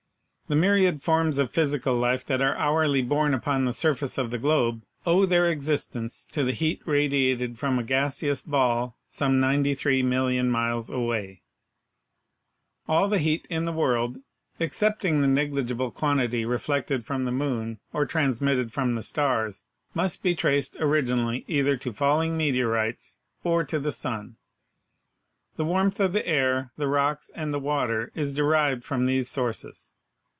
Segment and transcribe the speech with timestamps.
[0.47, 4.37] The myriad forms of physical life that are hourly born upon the surface of the
[4.37, 10.89] globe owe their existence to the heat radiated from a gaseous ball, some 93,000,000 miles
[10.89, 11.41] away.
[12.85, 14.17] All heat in the world—
[14.59, 19.63] excepting the negligible quantity reflected from the moon or transmitted from the stars—
[19.93, 23.15] must be traced originally either to falling meteorites
[23.45, 24.35] or to the sun.
[25.55, 29.93] The warmth of the air, the rocks and the water is derived from these sources.